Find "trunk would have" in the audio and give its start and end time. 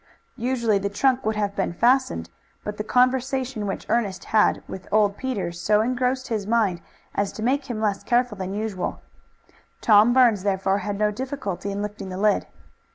0.89-1.55